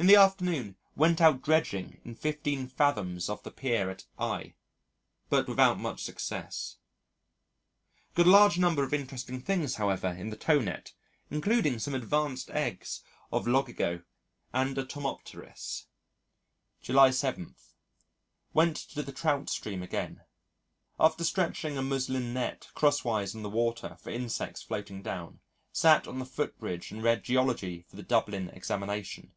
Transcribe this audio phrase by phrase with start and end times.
[0.00, 4.54] In the afternoon went out dredging in fifteen fathoms off the pier at I,
[5.28, 6.76] but without much success....
[8.14, 10.92] Got a large number of interesting things, however, in the tow net,
[11.30, 13.02] including some advanced eggs
[13.32, 14.04] of Loligo
[14.52, 15.86] and a Tomopteris....
[16.80, 17.56] July 7.
[18.54, 20.20] Went to the trout stream again.
[21.00, 25.40] After stretching a muslin net crosswise on the water for insects floating down,
[25.72, 29.32] sat on the footbridge and read Geology for the Dublin Examination.